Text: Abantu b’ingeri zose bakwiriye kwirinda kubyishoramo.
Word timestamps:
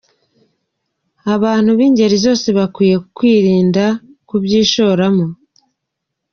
Abantu 1.35 1.69
b’ingeri 1.77 2.15
zose 2.25 2.47
bakwiriye 2.57 2.97
kwirinda 3.17 3.85
kubyishoramo. 4.27 5.25